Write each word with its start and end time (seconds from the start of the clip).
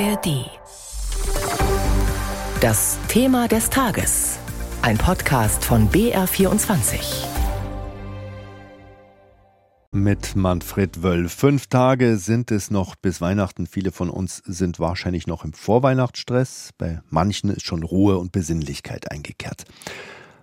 ARD. 0.00 0.50
Das 2.60 2.98
Thema 3.06 3.46
des 3.46 3.70
Tages. 3.70 4.38
Ein 4.82 4.98
Podcast 4.98 5.64
von 5.64 5.88
BR24. 5.88 7.26
Mit 9.92 10.34
Manfred 10.34 11.04
Wöll. 11.04 11.28
Fünf 11.28 11.68
Tage 11.68 12.16
sind 12.16 12.50
es 12.50 12.72
noch 12.72 12.96
bis 12.96 13.20
Weihnachten. 13.20 13.68
Viele 13.68 13.92
von 13.92 14.10
uns 14.10 14.38
sind 14.38 14.80
wahrscheinlich 14.80 15.28
noch 15.28 15.44
im 15.44 15.52
Vorweihnachtsstress. 15.52 16.70
Bei 16.76 17.00
manchen 17.10 17.50
ist 17.50 17.64
schon 17.64 17.84
Ruhe 17.84 18.18
und 18.18 18.32
Besinnlichkeit 18.32 19.12
eingekehrt. 19.12 19.64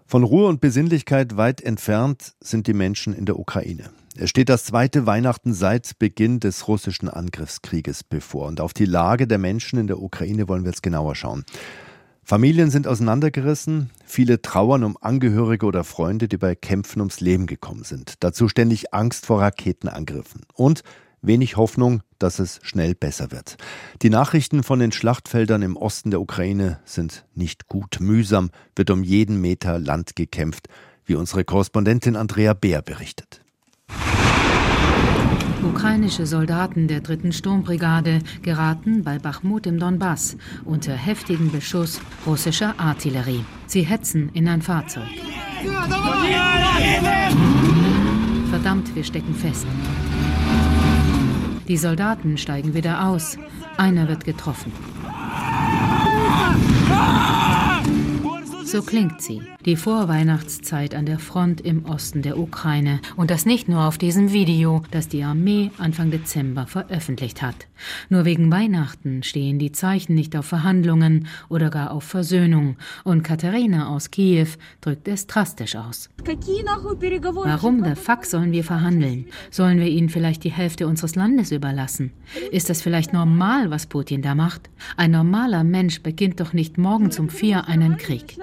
Von 0.06 0.24
Ruhe 0.24 0.48
und 0.48 0.62
Besinnlichkeit 0.62 1.36
weit 1.36 1.60
entfernt 1.60 2.36
sind 2.40 2.68
die 2.68 2.74
Menschen 2.74 3.14
in 3.14 3.26
der 3.26 3.38
Ukraine. 3.38 3.90
Es 4.18 4.30
steht 4.30 4.50
das 4.50 4.66
zweite 4.66 5.06
Weihnachten 5.06 5.54
seit 5.54 5.98
Beginn 5.98 6.40
des 6.42 6.68
russischen 6.68 7.08
Angriffskrieges 7.08 8.04
bevor. 8.04 8.48
Und 8.48 8.60
auf 8.60 8.74
die 8.74 8.86
Lage 8.86 9.26
der 9.26 9.38
Menschen 9.38 9.80
in 9.80 9.88
der 9.88 10.02
Ukraine 10.02 10.50
wollen 10.50 10.64
wir 10.64 10.72
jetzt 10.72 10.84
genauer 10.84 11.16
schauen. 11.16 11.46
Familien 12.24 12.70
sind 12.70 12.88
auseinandergerissen, 12.88 13.90
viele 14.06 14.42
trauern 14.42 14.84
um 14.84 14.98
Angehörige 15.00 15.66
oder 15.66 15.84
Freunde, 15.84 16.28
die 16.28 16.38
bei 16.38 16.56
Kämpfen 16.56 17.00
ums 17.00 17.20
Leben 17.20 17.48
gekommen 17.48 17.84
sind. 17.84 18.16
Dazu 18.20 18.48
ständig 18.48 18.94
Angst 18.94 19.26
vor 19.26 19.42
Raketenangriffen. 19.42 20.42
Und 20.54 20.84
wenig 21.22 21.58
Hoffnung, 21.58 22.02
dass 22.20 22.40
es 22.40 22.60
schnell 22.64 22.96
besser 22.96 23.32
wird. 23.32 23.58
Die 24.02 24.10
Nachrichten 24.10 24.64
von 24.64 24.80
den 24.80 24.92
Schlachtfeldern 24.92 25.62
im 25.62 25.78
Osten 25.78 26.12
der 26.12 26.22
Ukraine 26.22 26.80
sind 26.86 27.26
nicht 27.34 27.68
gut. 27.68 28.00
Mühsam 28.00 28.52
wird 28.76 28.90
um 28.92 29.04
jeden 29.04 29.40
Meter 29.40 29.80
Land 29.80 30.16
gekämpft, 30.16 30.68
wie 31.06 31.16
unsere 31.16 31.44
Korrespondentin 31.44 32.16
Andrea 32.16 32.54
Beer 32.54 32.82
berichtet. 32.82 33.42
Ukrainische 35.64 36.26
Soldaten 36.26 36.88
der 36.88 37.02
dritten 37.02 37.32
Sturmbrigade 37.32 38.20
geraten 38.42 39.04
bei 39.04 39.20
Bachmut 39.20 39.68
im 39.68 39.80
Donbass 39.80 40.36
unter 40.66 40.94
heftigen 40.94 41.52
Beschuss 41.52 42.02
russischer 42.26 42.74
Artillerie. 42.78 43.46
Sie 43.68 43.84
hetzen 43.84 44.30
in 44.34 44.48
ein 44.48 44.62
Fahrzeug. 44.62 45.08
Verdammt, 48.50 48.96
wir 48.96 49.04
stecken 49.04 49.36
fest. 49.36 49.68
Die 51.68 51.78
Soldaten 51.78 52.38
steigen 52.38 52.74
wieder 52.74 53.08
aus. 53.08 53.38
Einer 53.78 54.08
wird 54.08 54.26
getroffen. 54.26 54.72
So 58.72 58.82
klingt 58.82 59.22
sie, 59.22 59.42
die 59.66 59.76
Vorweihnachtszeit 59.76 60.96
an 60.96 61.06
der 61.06 61.20
Front 61.20 61.60
im 61.60 61.84
Osten 61.84 62.22
der 62.22 62.40
Ukraine. 62.40 63.02
Und 63.18 63.30
das 63.30 63.46
nicht 63.46 63.68
nur 63.68 63.82
auf 63.82 63.98
diesem 63.98 64.32
Video, 64.32 64.82
das 64.92 65.10
die 65.10 65.24
Armee 65.24 65.72
Anfang 65.78 66.10
Dezember 66.10 66.68
veröffentlicht 66.68 67.42
hat. 67.42 67.68
Nur 68.08 68.24
wegen 68.24 68.50
Weihnachten 68.50 69.24
stehen 69.24 69.60
die 69.60 69.74
Zeichen 69.74 70.16
nicht 70.16 70.38
auf 70.38 70.46
Verhandlungen 70.46 71.28
oder 71.50 71.70
gar 71.70 71.92
auf 71.92 72.06
Versöhnung. 72.06 72.78
Und 73.04 73.24
Katharina 73.24 73.90
aus 73.90 74.10
Kiew 74.10 74.48
drückt 74.80 75.10
es 75.10 75.28
drastisch 75.28 75.76
aus. 75.76 76.10
Warum 76.24 77.84
der 77.84 77.98
Fuck 77.98 78.24
sollen 78.24 78.54
wir 78.54 78.64
verhandeln? 78.64 79.26
Sollen 79.50 79.80
wir 79.80 79.88
ihnen 79.88 80.08
vielleicht 80.08 80.46
die 80.46 80.52
Hälfte 80.52 80.88
unseres 80.88 81.16
Landes 81.16 81.52
überlassen? 81.52 82.14
Ist 82.52 82.70
das 82.70 82.82
vielleicht 82.82 83.12
normal, 83.12 83.70
was 83.70 83.88
Putin 83.88 84.22
da 84.22 84.34
macht? 84.34 84.70
Ein 84.96 85.12
normaler 85.12 85.66
Mensch 85.66 86.02
beginnt 86.02 86.40
doch 86.40 86.54
nicht 86.54 86.78
morgen 86.78 87.12
um 87.20 87.28
vier 87.28 87.68
einen 87.68 87.98
Krieg. 87.98 88.38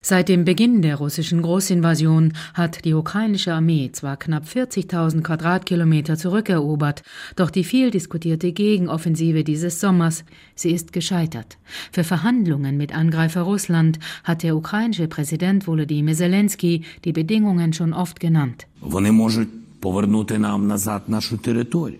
Seit 0.00 0.28
dem 0.28 0.44
Beginn 0.44 0.82
der 0.82 0.96
russischen 0.96 1.42
Großinvasion 1.42 2.34
hat 2.54 2.84
die 2.84 2.94
ukrainische 2.94 3.52
Armee 3.52 3.90
zwar 3.92 4.16
knapp 4.16 4.44
40.000 4.44 5.22
Quadratkilometer 5.22 6.16
zurückerobert, 6.16 7.02
doch 7.34 7.50
die 7.50 7.64
viel 7.64 7.90
diskutierte 7.90 8.52
Gegenoffensive 8.52 9.42
dieses 9.42 9.80
Sommers, 9.80 10.24
sie 10.54 10.70
ist 10.70 10.92
gescheitert. 10.92 11.58
Für 11.90 12.04
Verhandlungen 12.04 12.76
mit 12.76 12.94
Angreifer 12.94 13.42
Russland 13.42 13.98
hat 14.22 14.44
der 14.44 14.56
ukrainische 14.56 15.08
Präsident 15.08 15.66
Volodymyr 15.66 16.14
Zelensky 16.14 16.84
die 17.04 17.12
Bedingungen 17.12 17.72
schon 17.72 17.92
oft 17.92 18.20
genannt. 18.20 18.68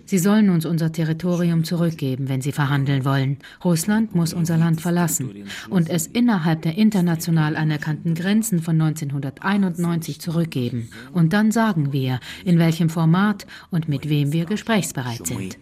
Sie 0.06 0.19
sollen 0.19 0.50
uns 0.50 0.66
unser 0.66 0.91
Territorium 0.91 1.65
zurückgeben, 1.65 2.28
wenn 2.28 2.41
sie 2.41 2.53
verhandeln 2.53 3.05
wollen. 3.05 3.39
Russland 3.65 4.15
muss 4.15 4.34
unser 4.34 4.56
Land 4.56 4.81
verlassen 4.81 5.44
und 5.71 5.89
es 5.89 6.06
innerhalb 6.06 6.62
der 6.62 6.77
international 6.77 7.56
anerkannten 7.56 8.15
Grenzen 8.15 8.61
von 8.61 8.81
1991 8.81 10.21
zurückgeben. 10.21 10.89
Und 11.12 11.33
dann 11.33 11.53
sagen 11.53 11.93
wir, 11.93 12.21
in 12.44 12.59
welchem 12.59 12.89
Format 12.89 13.47
und 13.71 13.89
mit 13.89 14.09
wem 14.09 14.33
wir 14.33 14.45
gesprächsbereit 14.45 15.27
sind. 15.27 15.59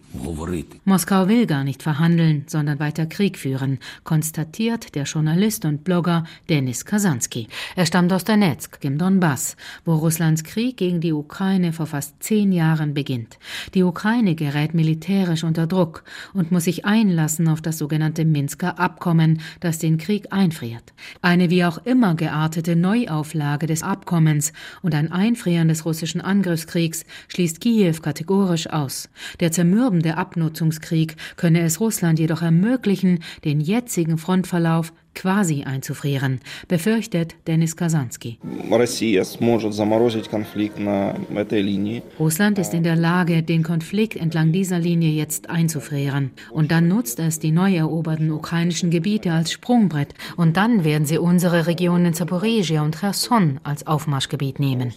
Moskau 0.84 1.28
will 1.28 1.46
gar 1.46 1.64
nicht 1.64 1.82
verhandeln, 1.82 2.44
sondern 2.46 2.78
weiter 2.78 3.06
Krieg 3.06 3.36
führen, 3.38 3.78
konstatiert 4.04 4.94
der 4.94 5.04
Journalist 5.04 5.64
und 5.64 5.84
Blogger 5.84 6.24
Denis 6.48 6.84
Kasansky. 6.84 7.48
Er 7.74 7.86
stammt 7.86 8.12
aus 8.12 8.24
Donetsk 8.24 8.82
im 8.84 8.96
Donbass, 8.98 9.56
wo 9.84 9.94
Russlands 9.94 10.44
Krieg 10.44 10.78
gegen 10.78 11.00
die 11.00 11.12
Ukraine 11.12 11.72
vor 11.72 11.86
fast 12.06 12.22
zehn 12.22 12.52
Jahren 12.52 12.94
beginnt. 12.94 13.36
Die 13.74 13.82
Ukraine 13.82 14.36
gerät 14.36 14.74
militärisch 14.74 15.42
unter 15.42 15.66
Druck 15.66 16.04
und 16.34 16.52
muss 16.52 16.64
sich 16.64 16.84
einlassen 16.84 17.48
auf 17.48 17.60
das 17.60 17.78
sogenannte 17.78 18.24
Minsker 18.24 18.78
Abkommen, 18.78 19.40
das 19.58 19.78
den 19.78 19.98
Krieg 19.98 20.26
einfriert. 20.30 20.92
Eine 21.20 21.50
wie 21.50 21.64
auch 21.64 21.78
immer 21.84 22.14
geartete 22.14 22.76
Neuauflage 22.76 23.66
des 23.66 23.82
Abkommens 23.82 24.52
und 24.82 24.94
ein 24.94 25.10
Einfrieren 25.10 25.66
des 25.66 25.84
russischen 25.84 26.20
Angriffskriegs 26.20 27.04
schließt 27.26 27.60
Kiew 27.60 27.96
kategorisch 28.00 28.70
aus. 28.70 29.08
Der 29.40 29.50
zermürbende 29.50 30.16
Abnutzungskrieg 30.16 31.16
könne 31.36 31.62
es 31.62 31.80
Russland 31.80 32.20
jedoch 32.20 32.42
ermöglichen, 32.42 33.18
den 33.44 33.60
jetzigen 33.60 34.16
Frontverlauf 34.16 34.92
quasi 35.16 35.64
einzufrieren, 35.64 36.40
befürchtet 36.68 37.34
Denis 37.48 37.74
Kasansky. 37.74 38.38
Russland 42.20 42.58
ist 42.58 42.74
in 42.74 42.84
der 42.84 42.96
Lage, 42.96 43.42
den 43.42 43.62
Konflikt 43.64 44.16
entlang 44.16 44.52
dieser 44.52 44.78
Linie 44.78 45.10
jetzt 45.10 45.50
einzufrieren. 45.50 46.30
Und 46.52 46.70
dann 46.70 46.86
nutzt 46.86 47.18
es 47.18 47.40
die 47.40 47.50
neu 47.50 47.74
eroberten 47.74 48.30
ukrainischen 48.30 48.90
Gebiete 48.90 49.32
als 49.32 49.50
Sprungbrett. 49.50 50.14
Und 50.36 50.56
dann 50.56 50.84
werden 50.84 51.06
sie 51.06 51.18
unsere 51.18 51.66
Regionen 51.66 52.14
Zaporizhia 52.14 52.82
und 52.82 53.00
Cherson 53.00 53.58
als 53.64 53.86
Aufmarschgebiet 53.86 54.60
nehmen. 54.60 54.92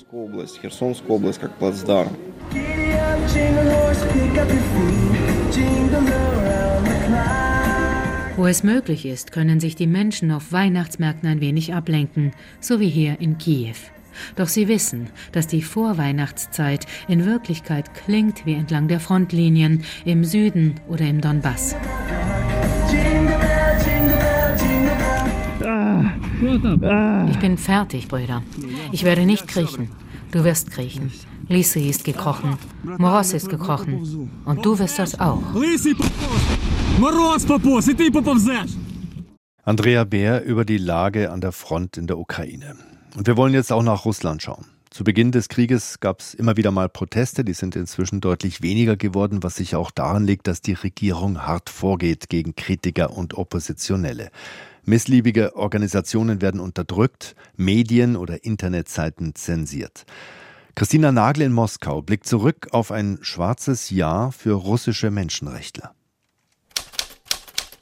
Jingle 3.34 5.09
Wo 8.40 8.48
es 8.48 8.64
möglich 8.64 9.06
ist, 9.06 9.34
können 9.34 9.60
sich 9.60 9.76
die 9.76 9.86
Menschen 9.86 10.32
auf 10.32 10.54
Weihnachtsmärkten 10.54 11.28
ein 11.28 11.42
wenig 11.42 11.74
ablenken, 11.74 12.32
so 12.62 12.80
wie 12.80 12.88
hier 12.88 13.20
in 13.20 13.38
Kiew. 13.38 13.76
Doch 14.38 14.48
sie 14.48 14.70
wissen, 14.70 15.10
dass 15.34 15.46
die 15.46 15.62
Vorweihnachtszeit 15.62 16.86
in 17.10 17.26
Wirklichkeit 17.26 17.94
klingt 17.94 18.46
wie 18.46 18.54
entlang 18.54 18.88
der 18.88 19.02
Frontlinien 19.02 19.84
im 20.06 20.24
Süden 20.24 20.76
oder 20.88 21.06
im 21.06 21.20
Donbass. 21.20 21.76
Ich 27.32 27.40
bin 27.40 27.58
fertig, 27.58 28.08
Brüder. 28.08 28.42
Ich 28.94 29.04
werde 29.04 29.26
nicht 29.26 29.50
kriechen. 29.50 29.90
Du 30.32 30.46
wirst 30.46 30.72
kriechen. 30.72 31.12
Lisi 31.50 31.90
ist 31.90 32.06
gekrochen. 32.06 32.58
Moros 33.00 33.34
ist 33.34 33.50
gekrochen. 33.50 34.30
Und 34.46 34.66
du 34.66 34.80
wirst 34.80 34.98
das 34.98 35.20
auch. 35.20 35.44
Мороз 36.99 37.45
попос, 37.45 37.89
и 37.89 37.95
ты 37.95 38.11
поползешь! 38.11 38.71
Andrea 39.65 40.05
Bär 40.05 40.45
über 40.45 40.65
die 40.65 40.79
Lage 40.79 41.31
an 41.31 41.41
der 41.41 41.53
Front 41.53 41.97
in 41.97 42.07
der 42.07 42.19
Ukraine. 42.19 42.77
Und 43.17 43.27
wir 43.27 43.37
wollen 43.37 43.55
jetzt 43.55 43.73
auch 43.73 43.83
nach 43.83 44.05
Russland 44.05 44.43
schauen. 44.43 44.67
Zu 44.91 45.03
Beginn 45.03 45.33
des 45.33 45.49
Krieges 45.49 45.99
gab 45.99 46.21
es 46.21 46.35
immer 46.35 46.57
wieder 46.57 46.71
mal 46.71 46.89
Proteste, 46.89 47.45
die 47.45 47.55
sind 47.55 47.75
inzwischen 47.75 48.21
deutlich 48.21 48.63
weniger 48.63 48.97
geworden, 48.97 49.43
was 49.43 49.57
sich 49.57 49.75
auch 49.75 49.91
daran 49.91 50.25
liegt, 50.25 50.47
dass 50.47 50.61
die 50.61 50.75
Regierung 50.75 51.47
hart 51.47 51.69
vorgeht 51.69 52.29
gegen 52.29 52.55
Kritiker 52.55 53.11
und 53.11 53.35
Oppositionelle. 53.35 54.31
Missliebige 54.85 55.57
Organisationen 55.57 56.41
werden 56.43 56.61
unterdrückt, 56.61 57.35
Medien 57.57 58.17
oder 58.17 58.45
Internetseiten 58.45 59.35
zensiert. 59.35 60.05
Christina 60.77 61.11
Nagel 61.11 61.43
in 61.43 61.53
Moskau 61.53 62.03
blickt 62.03 62.27
zurück 62.27 62.69
auf 62.71 62.93
ein 62.93 63.19
schwarzes 63.23 63.91
Jahr 63.91 64.31
für 64.31 64.53
russische 64.53 65.11
Menschenrechtler. 65.11 65.95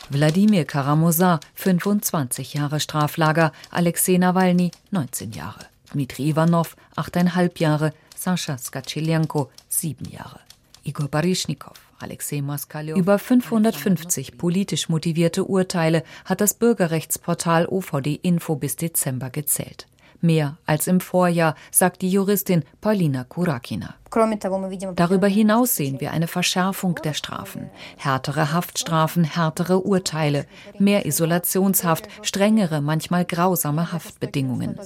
Wladimir 0.10 0.64
Karamosa, 0.64 1.42
25 1.56 2.54
Jahre 2.54 2.80
Straflager, 2.80 3.52
Alexei 3.72 4.18
Nawalny, 4.18 4.72
19 4.92 5.34
Jahre, 5.34 5.66
Dmitri 5.92 6.30
Ivanov, 6.30 6.78
8,5 6.96 7.60
Jahre, 7.60 7.94
Sascha 8.16 8.58
Skatschiljanko, 8.58 9.50
7 9.68 10.06
Jahre, 10.10 10.40
Igor 10.84 11.10
Baryschnikow, 11.10 11.74
Alexei 12.00 12.42
Moskalev. 12.42 12.98
Über 12.98 13.20
550 13.20 14.38
politisch 14.38 14.88
motivierte 14.88 15.44
Urteile 15.44 16.04
hat 16.24 16.40
das 16.40 16.54
Bürgerrechtsportal 16.54 17.68
OVD 17.68 18.20
Info 18.22 18.56
bis 18.56 18.78
Dezember 18.78 19.30
gezählt. 19.30 19.88
Mehr 20.22 20.58
als 20.66 20.88
im 20.88 21.02
Vorjahr, 21.02 21.56
sagt 21.70 22.02
die 22.02 22.10
Juristin 22.10 22.64
Paulina 22.80 23.26
Kurakina. 23.26 23.96
Darüber 24.10 25.28
hinaus 25.28 25.76
sehen 25.76 26.00
wir 26.00 26.12
eine 26.12 26.28
Verschärfung 26.28 26.96
der 27.04 27.14
Strafen, 27.14 27.70
härtere 27.98 28.52
Haftstrafen, 28.54 29.24
härtere 29.24 29.80
Urteile, 29.80 30.46
mehr 30.80 31.06
Isolationshaft, 31.06 32.08
strengere, 32.22 32.82
manchmal 32.82 33.26
grausame 33.26 33.92
Haftbedingungen. 33.92 34.78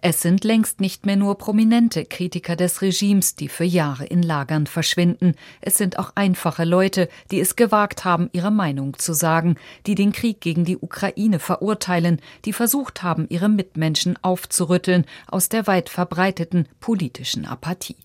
Es 0.00 0.20
sind 0.20 0.44
längst 0.44 0.80
nicht 0.80 1.06
mehr 1.06 1.16
nur 1.16 1.38
prominente 1.38 2.04
Kritiker 2.04 2.56
des 2.56 2.82
Regimes, 2.82 3.34
die 3.34 3.48
für 3.48 3.64
Jahre 3.64 4.04
in 4.04 4.22
Lagern 4.22 4.66
verschwinden. 4.66 5.34
Es 5.60 5.76
sind 5.76 5.98
auch 5.98 6.12
einfache 6.14 6.64
Leute, 6.64 7.08
die 7.30 7.40
es 7.40 7.56
gewagt 7.56 8.04
haben, 8.04 8.28
ihre 8.32 8.50
Meinung 8.50 8.98
zu 8.98 9.12
sagen, 9.12 9.56
die 9.86 9.94
den 9.94 10.12
Krieg 10.12 10.40
gegen 10.40 10.64
die 10.64 10.78
Ukraine 10.78 11.38
verurteilen, 11.38 12.20
die 12.44 12.52
versucht 12.52 13.02
haben, 13.02 13.26
ihre 13.28 13.48
Mitmenschen 13.48 14.18
aufzurütteln 14.22 15.06
aus 15.26 15.48
der 15.48 15.66
weit 15.66 15.88
verbreiteten 15.88 16.68
politischen 16.80 17.46
Apathie. 17.46 17.96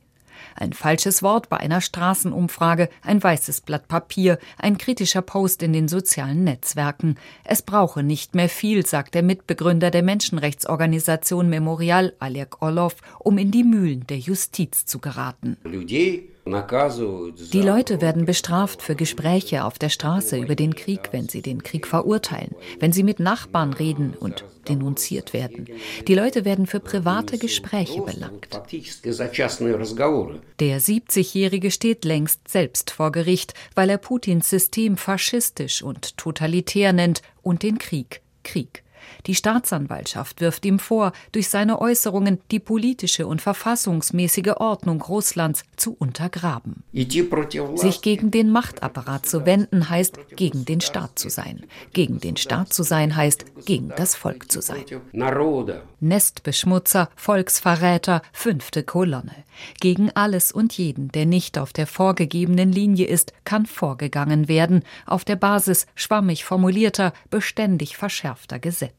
Ein 0.55 0.73
falsches 0.73 1.23
Wort 1.23 1.49
bei 1.49 1.57
einer 1.57 1.81
Straßenumfrage, 1.81 2.89
ein 3.01 3.21
weißes 3.21 3.61
Blatt 3.61 3.87
Papier, 3.87 4.39
ein 4.57 4.77
kritischer 4.77 5.21
Post 5.21 5.63
in 5.63 5.73
den 5.73 5.87
sozialen 5.87 6.43
Netzwerken. 6.43 7.15
Es 7.43 7.61
brauche 7.61 8.03
nicht 8.03 8.35
mehr 8.35 8.49
viel, 8.49 8.85
sagt 8.85 9.15
der 9.15 9.23
Mitbegründer 9.23 9.91
der 9.91 10.03
Menschenrechtsorganisation 10.03 11.49
Memorial, 11.49 12.13
Alek 12.19 12.61
Orlov, 12.61 12.95
um 13.19 13.37
in 13.37 13.51
die 13.51 13.63
Mühlen 13.63 14.05
der 14.07 14.19
Justiz 14.19 14.85
zu 14.85 14.99
geraten. 14.99 15.57
Die 16.45 17.61
Leute 17.61 18.01
werden 18.01 18.25
bestraft 18.25 18.81
für 18.81 18.95
Gespräche 18.95 19.63
auf 19.63 19.79
der 19.79 19.89
Straße 19.89 20.37
über 20.37 20.55
den 20.55 20.75
Krieg, 20.75 21.09
wenn 21.11 21.29
sie 21.29 21.41
den 21.41 21.63
Krieg 21.63 21.87
verurteilen, 21.87 22.53
wenn 22.79 22.91
sie 22.91 23.03
mit 23.03 23.19
Nachbarn 23.19 23.73
reden 23.73 24.13
und 24.19 24.43
denunziert 24.67 25.33
werden. 25.33 25.67
Die 26.07 26.15
Leute 26.15 26.43
werden 26.43 26.67
für 26.67 26.79
private 26.79 27.37
Gespräche 27.37 28.01
belangt. 28.01 28.61
Der 30.59 30.81
70-Jährige 30.81 31.71
steht 31.71 32.03
längst 32.03 32.47
selbst 32.47 32.91
vor 32.91 33.11
Gericht, 33.11 33.53
weil 33.75 33.89
er 33.89 33.97
Putins 33.97 34.49
System 34.49 34.97
faschistisch 34.97 35.81
und 35.81 36.17
totalitär 36.17 36.91
nennt 36.91 37.21
und 37.41 37.63
den 37.63 37.77
Krieg 37.77 38.21
Krieg. 38.43 38.83
Die 39.25 39.35
Staatsanwaltschaft 39.35 40.41
wirft 40.41 40.65
ihm 40.65 40.79
vor, 40.79 41.13
durch 41.31 41.49
seine 41.49 41.79
Äußerungen 41.79 42.39
die 42.51 42.59
politische 42.59 43.27
und 43.27 43.41
verfassungsmäßige 43.41 44.53
Ordnung 44.57 45.01
Russlands 45.01 45.63
zu 45.75 45.95
untergraben. 45.97 46.83
Sich 47.75 48.01
gegen 48.01 48.31
den 48.31 48.49
Machtapparat 48.49 49.25
zu 49.25 49.45
wenden 49.45 49.89
heißt, 49.89 50.17
gegen 50.35 50.65
den 50.65 50.81
Staat 50.81 51.17
zu 51.17 51.29
sein. 51.29 51.63
Gegen 51.93 52.19
den 52.19 52.37
Staat 52.37 52.73
zu 52.73 52.83
sein 52.83 53.15
heißt, 53.15 53.65
gegen 53.65 53.89
das 53.95 54.15
Volk 54.15 54.51
zu 54.51 54.61
sein. 54.61 54.83
Nestbeschmutzer, 55.99 57.09
Volksverräter, 57.15 58.21
fünfte 58.31 58.83
Kolonne. 58.83 59.35
Gegen 59.79 60.11
alles 60.11 60.51
und 60.51 60.77
jeden, 60.77 61.09
der 61.09 61.25
nicht 61.25 61.57
auf 61.57 61.73
der 61.73 61.87
vorgegebenen 61.87 62.71
Linie 62.71 63.07
ist, 63.07 63.33
kann 63.45 63.65
vorgegangen 63.65 64.47
werden, 64.47 64.83
auf 65.05 65.25
der 65.25 65.35
Basis 65.35 65.85
schwammig 65.95 66.43
formulierter, 66.43 67.13
beständig 67.29 67.97
verschärfter 67.97 68.59
Gesetze. 68.59 68.92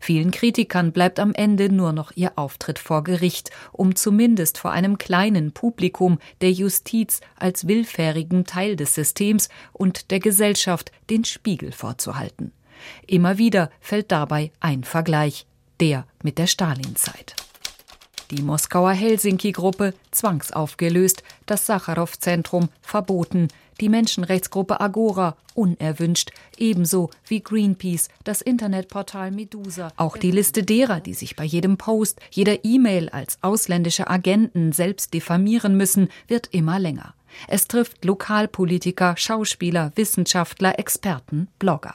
Vielen 0.00 0.30
Kritikern 0.30 0.92
bleibt 0.92 1.18
am 1.18 1.34
Ende 1.34 1.72
nur 1.72 1.92
noch 1.92 2.12
ihr 2.14 2.32
Auftritt 2.36 2.78
vor 2.78 3.02
Gericht, 3.04 3.50
um 3.72 3.96
zumindest 3.96 4.58
vor 4.58 4.70
einem 4.70 4.98
kleinen 4.98 5.52
Publikum 5.52 6.18
der 6.40 6.52
Justiz 6.52 7.20
als 7.36 7.66
willfährigen 7.66 8.44
Teil 8.44 8.76
des 8.76 8.94
Systems 8.94 9.48
und 9.72 10.10
der 10.10 10.20
Gesellschaft 10.20 10.92
den 11.10 11.24
Spiegel 11.24 11.72
vorzuhalten. 11.72 12.52
Immer 13.06 13.38
wieder 13.38 13.70
fällt 13.80 14.12
dabei 14.12 14.52
ein 14.60 14.84
Vergleich, 14.84 15.46
der 15.80 16.06
mit 16.22 16.38
der 16.38 16.46
Stalinzeit. 16.46 17.34
Die 18.30 18.42
Moskauer 18.42 18.92
Helsinki-Gruppe 18.92 19.94
zwangsaufgelöst, 20.10 21.22
das 21.46 21.64
Sacharow-Zentrum 21.64 22.68
verboten, 22.82 23.48
die 23.80 23.88
Menschenrechtsgruppe 23.88 24.80
Agora 24.80 25.36
unerwünscht, 25.54 26.30
ebenso 26.56 27.10
wie 27.26 27.40
Greenpeace, 27.40 28.08
das 28.24 28.42
Internetportal 28.42 29.30
Medusa. 29.30 29.92
Auch 29.96 30.16
die 30.16 30.30
Liste 30.30 30.62
derer, 30.62 31.00
die 31.00 31.14
sich 31.14 31.36
bei 31.36 31.44
jedem 31.44 31.76
Post, 31.76 32.20
jeder 32.30 32.64
E-Mail 32.64 33.08
als 33.08 33.38
ausländische 33.42 34.08
Agenten 34.08 34.72
selbst 34.72 35.14
diffamieren 35.14 35.76
müssen, 35.76 36.08
wird 36.26 36.48
immer 36.52 36.78
länger. 36.78 37.14
Es 37.46 37.68
trifft 37.68 38.04
Lokalpolitiker, 38.04 39.16
Schauspieler, 39.16 39.92
Wissenschaftler, 39.94 40.78
Experten, 40.78 41.48
Blogger. 41.58 41.94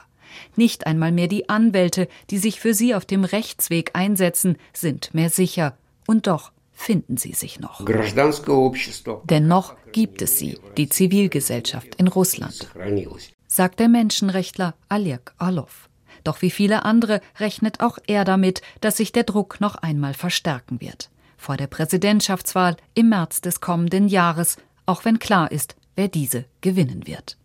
Nicht 0.56 0.86
einmal 0.86 1.12
mehr 1.12 1.28
die 1.28 1.48
Anwälte, 1.48 2.08
die 2.30 2.38
sich 2.38 2.60
für 2.60 2.74
sie 2.74 2.94
auf 2.94 3.04
dem 3.04 3.24
Rechtsweg 3.24 3.90
einsetzen, 3.94 4.56
sind 4.72 5.14
mehr 5.14 5.30
sicher. 5.30 5.76
Und 6.06 6.26
doch 6.26 6.52
finden 6.74 7.16
sie 7.16 7.32
sich 7.32 7.60
noch. 7.60 7.84
Dennoch 9.24 9.74
gibt 9.92 10.22
es 10.22 10.38
sie, 10.38 10.58
die 10.76 10.88
Zivilgesellschaft 10.88 11.94
in 11.96 12.08
Russland, 12.08 12.68
sagt 13.46 13.80
der 13.80 13.88
Menschenrechtler 13.88 14.74
Alek 14.88 15.32
Orlov. 15.38 15.88
Doch 16.24 16.42
wie 16.42 16.50
viele 16.50 16.84
andere 16.84 17.20
rechnet 17.38 17.80
auch 17.80 17.98
er 18.06 18.24
damit, 18.24 18.62
dass 18.80 18.96
sich 18.96 19.12
der 19.12 19.24
Druck 19.24 19.60
noch 19.60 19.76
einmal 19.76 20.14
verstärken 20.14 20.80
wird. 20.80 21.10
Vor 21.36 21.56
der 21.56 21.66
Präsidentschaftswahl 21.66 22.76
im 22.94 23.10
März 23.10 23.40
des 23.40 23.60
kommenden 23.60 24.08
Jahres, 24.08 24.56
auch 24.86 25.04
wenn 25.04 25.18
klar 25.18 25.52
ist, 25.52 25.76
wer 25.94 26.08
diese 26.08 26.46
gewinnen 26.62 27.06
wird. 27.06 27.36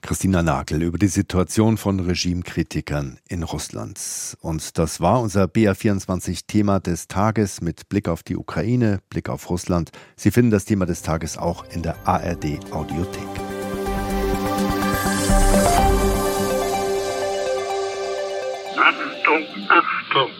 Christina 0.00 0.42
Nagel 0.42 0.82
über 0.82 0.96
die 0.96 1.08
Situation 1.08 1.76
von 1.76 2.00
Regimekritikern 2.00 3.18
in 3.28 3.42
Russland. 3.42 3.98
Und 4.40 4.78
das 4.78 5.00
war 5.00 5.20
unser 5.20 5.44
BR24-Thema 5.44 6.80
des 6.80 7.08
Tages 7.08 7.60
mit 7.60 7.88
Blick 7.88 8.08
auf 8.08 8.22
die 8.22 8.36
Ukraine, 8.36 9.00
Blick 9.10 9.28
auf 9.28 9.50
Russland. 9.50 9.90
Sie 10.16 10.30
finden 10.30 10.50
das 10.50 10.64
Thema 10.64 10.86
des 10.86 11.02
Tages 11.02 11.36
auch 11.36 11.64
in 11.72 11.82
der 11.82 11.96
ARD-Audiothek. 12.06 13.28
Achtung, 18.76 19.46
Achtung! 19.68 20.30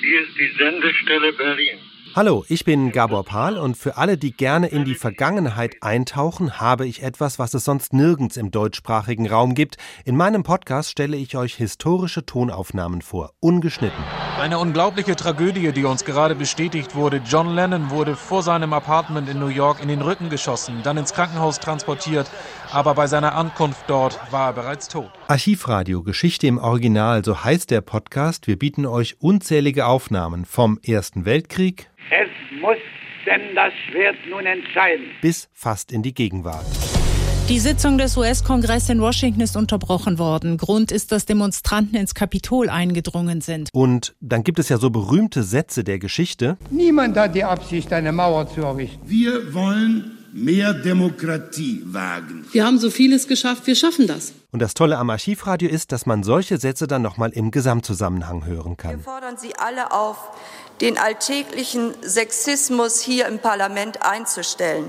Hier 0.00 0.22
ist 0.22 0.36
die 0.36 0.58
Sendestelle 0.58 1.32
Berlin. 1.32 1.91
Hallo, 2.14 2.44
ich 2.46 2.66
bin 2.66 2.92
Gabor 2.92 3.24
Pahl 3.24 3.56
und 3.56 3.74
für 3.74 3.96
alle, 3.96 4.18
die 4.18 4.32
gerne 4.32 4.66
in 4.66 4.84
die 4.84 4.94
Vergangenheit 4.94 5.76
eintauchen, 5.80 6.60
habe 6.60 6.86
ich 6.86 7.02
etwas, 7.02 7.38
was 7.38 7.54
es 7.54 7.64
sonst 7.64 7.94
nirgends 7.94 8.36
im 8.36 8.50
deutschsprachigen 8.50 9.26
Raum 9.26 9.54
gibt. 9.54 9.78
In 10.04 10.18
meinem 10.18 10.42
Podcast 10.42 10.90
stelle 10.90 11.16
ich 11.16 11.38
euch 11.38 11.54
historische 11.54 12.26
Tonaufnahmen 12.26 13.00
vor, 13.00 13.32
ungeschnitten. 13.40 14.04
Eine 14.38 14.58
unglaubliche 14.58 15.16
Tragödie, 15.16 15.72
die 15.72 15.84
uns 15.84 16.04
gerade 16.04 16.34
bestätigt 16.34 16.94
wurde. 16.94 17.22
John 17.26 17.54
Lennon 17.54 17.88
wurde 17.88 18.14
vor 18.14 18.42
seinem 18.42 18.74
Apartment 18.74 19.30
in 19.30 19.38
New 19.38 19.46
York 19.46 19.82
in 19.82 19.88
den 19.88 20.02
Rücken 20.02 20.28
geschossen, 20.28 20.80
dann 20.82 20.98
ins 20.98 21.14
Krankenhaus 21.14 21.60
transportiert, 21.60 22.30
aber 22.72 22.94
bei 22.94 23.06
seiner 23.06 23.34
Ankunft 23.34 23.84
dort 23.86 24.20
war 24.30 24.48
er 24.48 24.52
bereits 24.52 24.88
tot. 24.88 25.10
Archivradio 25.28 26.02
Geschichte 26.02 26.46
im 26.46 26.58
Original, 26.58 27.24
so 27.24 27.42
heißt 27.42 27.70
der 27.70 27.80
Podcast. 27.80 28.46
Wir 28.46 28.58
bieten 28.58 28.84
euch 28.84 29.16
unzählige 29.20 29.86
Aufnahmen 29.86 30.44
vom 30.44 30.78
Ersten 30.82 31.24
Weltkrieg, 31.24 31.88
es 32.10 32.60
muss 32.60 32.78
denn 33.26 33.54
das 33.54 33.72
Schwert 33.88 34.16
nun 34.28 34.46
entscheiden. 34.46 35.06
Bis 35.20 35.48
fast 35.52 35.92
in 35.92 36.02
die 36.02 36.14
Gegenwart. 36.14 36.66
Die 37.48 37.58
Sitzung 37.58 37.98
des 37.98 38.16
US-Kongresses 38.16 38.88
in 38.88 39.00
Washington 39.00 39.40
ist 39.40 39.56
unterbrochen 39.56 40.18
worden. 40.18 40.56
Grund 40.56 40.92
ist, 40.92 41.12
dass 41.12 41.26
Demonstranten 41.26 41.96
ins 41.96 42.14
Kapitol 42.14 42.70
eingedrungen 42.70 43.40
sind. 43.40 43.68
Und 43.72 44.14
dann 44.20 44.44
gibt 44.44 44.58
es 44.58 44.68
ja 44.68 44.78
so 44.78 44.90
berühmte 44.90 45.42
Sätze 45.42 45.82
der 45.84 45.98
Geschichte. 45.98 46.56
Niemand 46.70 47.16
hat 47.16 47.34
die 47.34 47.44
Absicht, 47.44 47.92
eine 47.92 48.12
Mauer 48.12 48.48
zu 48.48 48.62
errichten. 48.62 49.00
Wir 49.04 49.52
wollen 49.52 50.21
mehr 50.32 50.74
Demokratie 50.74 51.82
wagen. 51.86 52.46
Wir 52.52 52.64
haben 52.64 52.78
so 52.78 52.90
vieles 52.90 53.28
geschafft, 53.28 53.66
wir 53.66 53.74
schaffen 53.74 54.06
das. 54.06 54.32
Und 54.50 54.60
das 54.60 54.74
Tolle 54.74 54.98
am 54.98 55.10
Archivradio 55.10 55.68
ist, 55.68 55.92
dass 55.92 56.06
man 56.06 56.22
solche 56.22 56.58
Sätze 56.58 56.86
dann 56.86 57.02
nochmal 57.02 57.30
im 57.30 57.50
Gesamtzusammenhang 57.50 58.44
hören 58.44 58.76
kann. 58.76 58.92
Wir 58.92 58.98
fordern 58.98 59.36
Sie 59.36 59.54
alle 59.56 59.92
auf, 59.92 60.18
den 60.80 60.98
alltäglichen 60.98 61.94
Sexismus 62.02 63.00
hier 63.00 63.28
im 63.28 63.38
Parlament 63.38 64.02
einzustellen. 64.02 64.86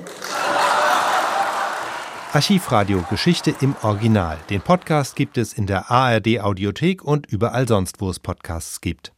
Archivradio 2.33 3.05
Geschichte 3.09 3.53
im 3.61 3.75
Original. 3.83 4.39
Den 4.49 4.61
Podcast 4.61 5.15
gibt 5.15 5.37
es 5.37 5.53
in 5.53 5.67
der 5.67 5.91
ARD 5.91 6.39
Audiothek 6.41 7.03
und 7.03 7.27
überall 7.27 7.67
sonst, 7.67 8.01
wo 8.01 8.09
es 8.09 8.19
Podcasts 8.19 8.81
gibt. 8.81 9.12